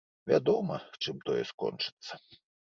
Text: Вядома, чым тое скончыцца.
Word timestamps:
Вядома, 0.31 0.77
чым 1.05 1.21
тое 1.29 1.43
скончыцца. 1.53 2.13